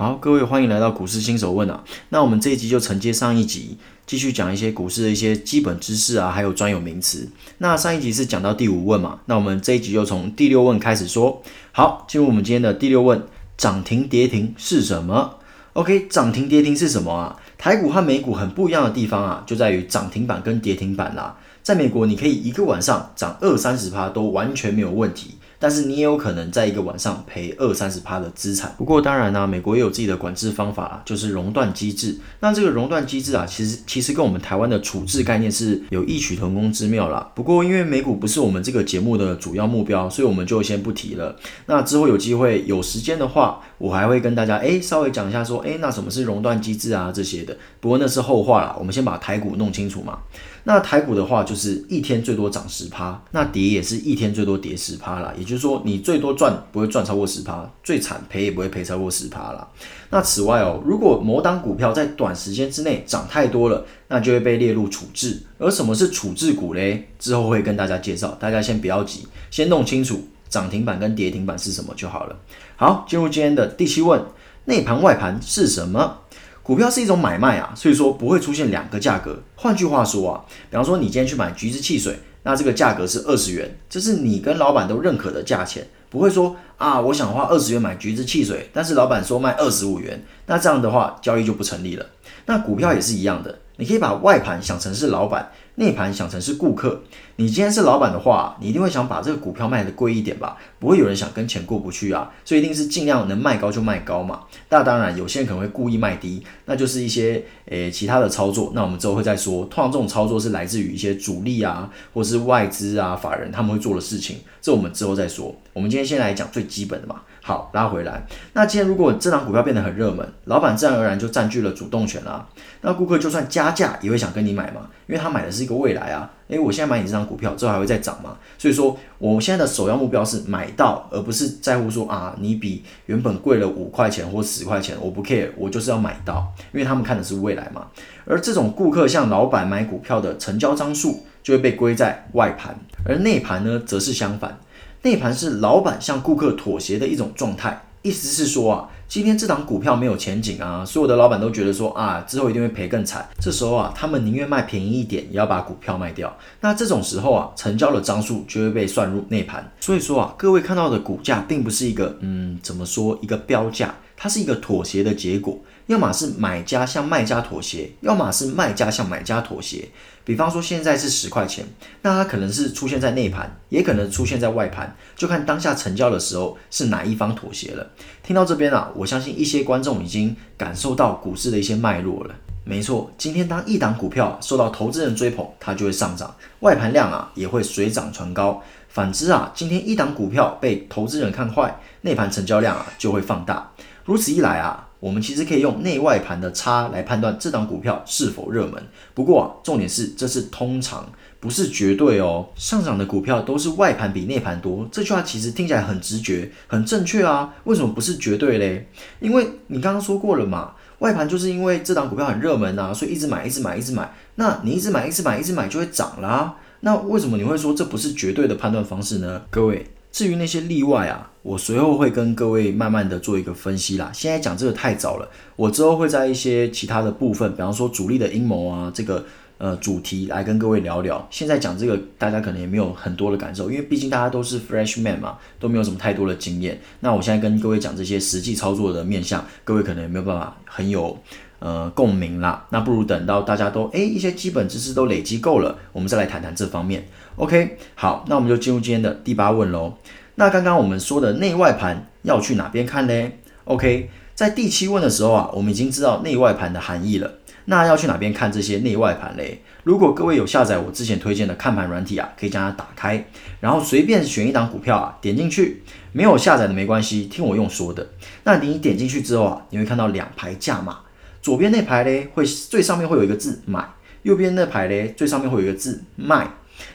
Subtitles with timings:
[0.00, 1.84] 好，各位欢迎来到股市新手问啊。
[2.08, 7.28] 那我们这一集就承接上一集，继续讲一些股市的一些基本知识啊，还有专有名词。
[7.58, 11.42] 那上一集是讲到第五问嘛，那我们这一集就从第六问开始说。
[11.72, 13.22] 好，进入我们今天的第六问：
[13.58, 15.34] 涨停跌停是什么
[15.74, 17.36] ？OK，涨停跌停是什么啊？
[17.58, 21.36] 台股和美股很不一样的地方啊，就在于涨停板跟跌停板啦。
[21.62, 25.34] 在美国，你可以一个晚上涨二三十趴都完全没有问题。
[25.60, 28.74] 但是你也有可能在一个晚上赔二三十趴的资产。
[28.78, 32.16] 不过当然呢，美国也有自己的管制方法，就是熔断机制。
[32.40, 37.30] 那这个熔断机制啊，其实其实跟我们台湾的处置概念是有异曲同工之妙啦。
[37.34, 41.36] 不过因为美股不是我们这个节目的主要目标，所以我们就先不提了。
[41.66, 47.54] 那之后有机会有时间的话，我还会跟大家哎稍微讲一下说哎那什么是熔断机制啊这些的。
[47.80, 50.18] 不过那是后话啦，我们先把台股弄清楚嘛。
[50.64, 55.32] 那台股的话，就是一天最多涨十趴，那跌也是一天最多跌十趴啦。
[55.38, 59.66] 也就是说，你最多赚不会赚超过十趴，最惨赔也不会赔超过十趴啦。
[60.10, 65.40] 那此外哦，如果某档股票在短时间之内涨太多了，那就会被列入处置。
[65.58, 67.08] 而什么是处置股嘞？
[67.18, 72.36] 之后会跟大家介绍，大家先不要急，先弄清楚涨停板跟跌停板是什么就好了。
[72.76, 74.22] 好，进入今天的第七问：
[74.66, 76.18] 内盘外盘是什么？
[76.62, 79.42] 股票是一种买卖啊，所以说不会出现两个价格。
[79.56, 92.06] 换句话说啊，比方说你今天去买橘子汽水，那这个价格是二十元，这是你跟老板都认可的价钱，不会说啊，我想花二十元买橘子汽水，但是老板说卖二十五元，那这样的话交易就不成立了。
[92.46, 95.50] 那股票也是一样的，你可以把外盘想成是老板。
[95.80, 97.00] 内盘想成是顾客，
[97.36, 100.58] 你今天是老板的话，你一定会想把这个股票卖的贵一点吧？
[100.78, 104.40] 不会有人想跟钱过不去啊，所以一定是尽量能卖高就卖高嘛。
[104.68, 108.72] 那当然，有些人可能会故意卖低，那就是一些诶其他的操作。
[108.74, 114.36] 那我们之后会再说，通常这种操作是来自于一些主力啊，或是外资啊、法人他们会做的事情。
[114.60, 115.56] 这我们之后再说。
[115.72, 117.22] 我们今天先来讲最基本的嘛。
[117.50, 118.24] 好，拉回来。
[118.52, 122.46] 那今天如果这档股票变得很热门，老板自然而然就占据了主动权啦。
[122.82, 126.30] 那顾客就算加价也会想跟你买嘛，因为他买的是一个未来啊。
[126.46, 128.36] 诶，我现在买你这张股票之后还会再涨嘛？
[128.56, 137.88] 所以说，我现在的首要目标是买到，而不是在乎说啊，你比原本贵了五块钱或十块钱，我不 care，我就是要买到，因为他们看的是未来嘛。
[138.26, 144.56] 而这种顾客向老板买股票的成交张数就会被归在外盘，而内盘呢，则是相反。
[145.02, 153.26] 内盘是老板向顾客妥协的一种状态，意思是说啊，今天这档股票没有前景啊，所有的老板都觉得说啊，之后一定会赔更惨。
[153.40, 156.36] 这时候啊，他们宁愿卖便宜一点，也要把股票卖掉。
[156.60, 159.72] 那这种时候啊，成交的张数就会被算入内盘。
[159.80, 165.58] 所以说啊，各位看到的股价并不是一个嗯，怎么说一个标价，它是一个妥协的结果。
[165.90, 169.88] 要么是买家向卖家妥协，要么是卖家向买家妥协。
[170.24, 171.66] 比方说现在是十块钱，
[172.02, 177.84] 那它可能是出现在内盘，也可能出现在外盘，就看当下成交的时候是哪一方妥协了。
[178.22, 182.34] 听到这边啊，我相信一些观众已经感受到股市的一些脉络了。
[182.62, 188.62] 没错，今天当一档股票受到投资人追捧，它就会上涨，外盘量啊也会水涨船高。
[188.88, 193.72] 反之啊，今天一档股票被投资人看坏，内盘成交量啊就会放大。
[194.04, 194.86] 如此一来啊。
[195.00, 198.80] 我们其实可以用内外盘的差来判断这档股票是否热门。
[199.14, 202.46] 不过重点是，这是通常，不是绝对哦。
[202.54, 207.54] 上涨的股票都是外盘比内盘多，这句话其实听起来很直觉，很正确啊。
[207.64, 208.88] 为什么不是绝对嘞？
[209.20, 214.14] 因为你刚刚说过了嘛，外盘就是因为这档股票很热门啊，所以一直买，一直买，一直买。
[214.34, 216.56] 那你一直买，一直买，一直买就会涨啦。
[216.80, 219.42] 那为什么你会说这不是绝对的判断方式呢？
[219.50, 219.86] 各位。
[220.12, 224.10] 至于那些例外啊，我随后会跟各位慢慢的做一个分析啦。
[224.12, 229.24] 现在讲这个太早了，我之后会在一些其他的部分，比方说主力的阴谋啊，这个
[229.58, 231.26] 呃主题来跟各位聊聊。
[231.30, 236.80] 现在讲这个，大家可能也没有很多的感受，因为毕竟大家都是 fresh man 嘛，都没有什么太多的经验。
[236.98, 241.16] 那我现在跟各位讲这些实际操作的面向，各位可能也没有办法很有
[241.60, 242.66] 呃共鸣啦。
[242.70, 247.06] 那不如等到大家都诶一些基本知识都累积够了，我们再来谈谈这方面。
[247.36, 249.94] OK，好，那我们就进入今天的第八问喽。
[250.34, 257.30] 那刚刚我们说的内外盘要去哪边看嘞？OK，在第七问的时候啊，我们已经知道内外盘的含义了。
[257.66, 259.62] 那要去哪边看这些内外盘嘞？
[259.84, 263.24] 如果各位有下载我之前推荐的看盘软体啊，可以将它打开，
[263.60, 265.82] 然后随便选一档股票啊，点进去。
[266.12, 268.08] 没有下载的没关系，听我用说的。
[268.44, 270.98] 那你点进去之后啊，你会看到两排价码。
[271.42, 273.88] 左边那排嘞会最上面会有一个字买，
[274.22, 276.48] 右边那排嘞最上面会有一个字卖。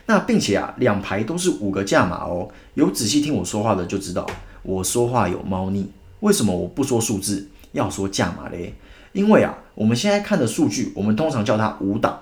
[0.08, 2.50] 那并且啊，两排都是五个价码哦。
[2.74, 4.26] 有仔细听我说话的就知道，
[4.64, 5.92] 我说话有猫腻。
[6.22, 8.74] 为什么我不说数字，要说价码嘞？
[9.14, 12.20] 因为啊，我们现在看的数据，我们通常叫它五档。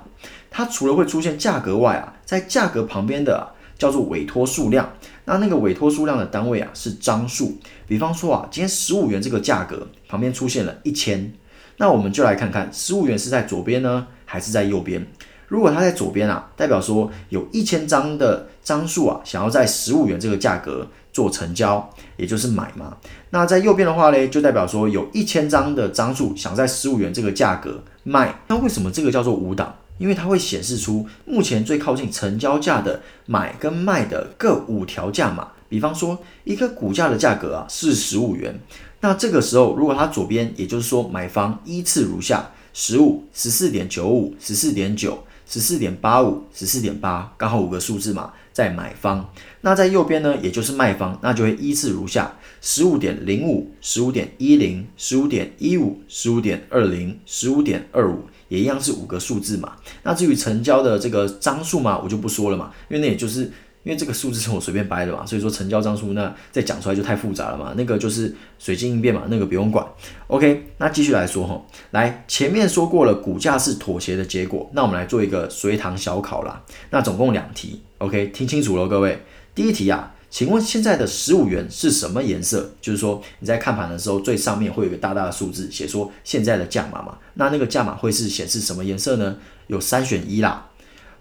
[0.52, 4.94] 它除了会出现价格外啊，在价格旁边的叫做委托数量。
[5.26, 7.58] 那那个委托数量的单位啊是张数。
[7.88, 11.34] 比方说啊，今天十五元这个价格旁边出现了一千，
[11.78, 15.06] 那我们就来看看十五元是在左边呢，还是在右边？
[15.48, 21.88] 如果它在左边啊，代表说有一千张的张数啊，想要在十五元这个价格做成交，
[22.18, 22.98] 也就是买嘛。
[23.30, 28.40] 那在右边的话呢，就代表说有一千张的张数想在十五元这个价格卖。
[28.48, 29.76] 那为什么这个叫做五档？
[30.00, 35.50] 因为它会显示出目前最靠近成交价的买跟卖的各五条价码。
[35.74, 38.54] 比方说一个股价的价格啊是十五元，
[39.02, 49.28] 那这个时候如果它左边，也就是说买方依次如下：十五、十四点九五、十四点九、十四点八五、十四点八，刚好五个数字嘛，在买方。
[49.62, 58.20] 那在右边呢，也就是卖方，那就会依次如下：十五点零五、十五点一零、十五点一五、十五点二零、十五点二五。
[58.50, 59.74] 也一样是五个数字嘛，
[60.04, 63.52] 那至于成交的这个张数嘛，我就不说了嘛，因为那也就是
[63.84, 69.86] 因为这个数字是我随便掰的嘛，所以说成交张数那再讲出来就太复杂了嘛，那个就是随机应变嘛，那个不用管。
[70.28, 80.12] OK，那继续来说哈，来前面说过了，股价是妥协的结果，那我们来做一个随堂小考啦，那总共两题，OK，听清楚了各位，第一题啊。
[80.30, 82.72] 请问现在的十五元是什么颜色？
[82.82, 87.20] 就是说你在看盘的时候，最上面会有一个大大的数字，写说现在的价码嘛。
[87.36, 89.38] 那那个价码会是显示什么颜色呢？
[89.68, 90.72] 有三选一啦，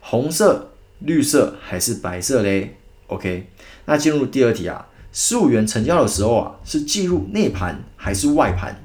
[0.00, 0.71] 红色、
[1.04, 2.76] 绿色还是白色嘞
[3.08, 3.48] ？OK，
[3.86, 8.84] 那进入第二题啊，十五元成交的时候啊，是计入内盘还是外盘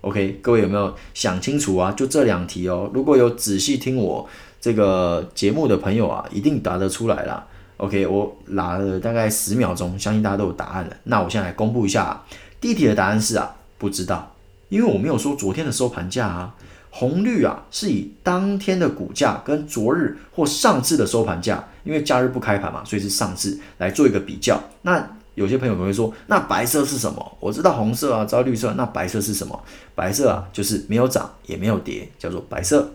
[0.00, 1.92] ？OK，各位有没有想清楚啊？
[1.92, 2.90] 就这两题哦。
[2.94, 4.28] 如果有仔细听我
[4.60, 7.46] 这个节目的朋友啊，一定答得出来啦。
[7.76, 10.96] OK，我拿了大概十秒钟，相信大家都有答案了。
[11.04, 12.24] 那我现在来公布一下，
[12.60, 14.34] 第一题的答案是啊，不知道，
[14.68, 16.54] 因为我没有说昨天的收盘价啊。
[16.90, 24.60] 红绿啊是以当天的股价跟昨日或上次的收盘价，因为假日不开盘嘛，所以是上次来做一个比较。
[24.82, 27.36] 那有些朋友可能会说，那白色是什么？
[27.38, 29.62] 我知道红色啊，知道绿色，那白色是什么？
[29.94, 32.92] 白色啊就是没有涨也没有跌，叫做白色。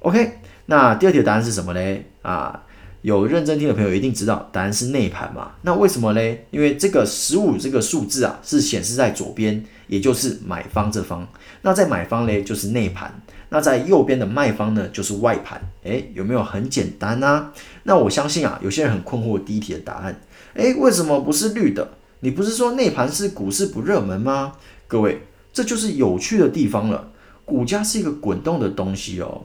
[0.00, 2.10] OK，那第二题的答案是什么嘞？
[2.22, 2.62] 啊？
[3.02, 5.52] 有认真听的朋友一定知道，答案是内盘嘛？
[5.60, 6.46] 那为什么嘞？
[6.50, 11.28] 因为这个十五这个数字啊，是显示在左边，也就是买方这方。
[11.60, 13.10] 那在买方嘞，就是内盘；
[13.48, 15.60] 那在右边的卖方呢，就是外盘。
[15.82, 17.50] 诶，有没有很简单呢？
[17.84, 20.20] 那我相信啊，有些人很困惑第一题的答案。
[20.54, 21.88] 诶，为什么不是绿的？
[22.20, 24.54] 你不是说内盘是股市不热门吗？
[24.88, 27.10] 各位，这就是有趣的地方了。
[27.44, 29.42] 股价是一个滚动的东西哦。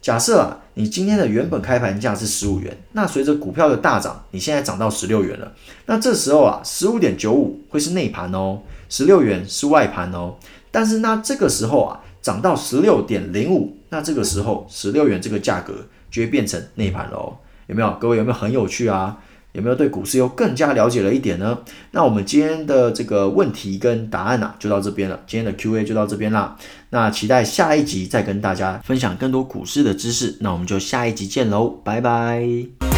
[0.00, 5.52] 假设啊，你今天的原本开盘价是十五元，那随着股票的大涨，你现在涨到十六元了。
[5.86, 10.36] 那这时候啊，十五点九五会是内盘哦，十六元是外盘哦。
[10.70, 15.74] 但是那这个时候啊，涨到十六点零五，那这个时候十六元这个价格
[16.10, 17.36] 就会变成内盘喽。
[17.66, 17.96] 有没有？
[18.00, 19.18] 各位有没有很有趣啊？
[19.52, 21.58] 有没有对股市又更加了解了一点呢？
[21.90, 25.18] 那我们今天的这个问题跟答案呐，就到这边了。
[25.26, 26.56] 今天的 Q&A 就到这边啦。
[26.90, 30.36] 那期待下一集再跟大家分享更多股市的知识。
[30.40, 32.89] 那我们就下一集见喽，拜拜。